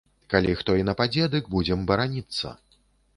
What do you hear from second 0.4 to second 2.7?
хто і нападзе, дык будзем бараніцца.